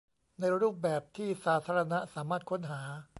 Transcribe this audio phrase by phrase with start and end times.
[0.39, 2.81] ในรูปแบบที่สาธารณะสามารถค้นหา